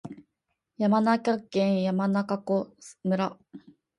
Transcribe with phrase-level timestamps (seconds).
[0.79, 3.37] 山梨県山中湖村